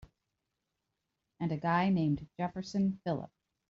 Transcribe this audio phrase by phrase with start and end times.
[1.39, 3.29] And a guy named Jefferson Phillip.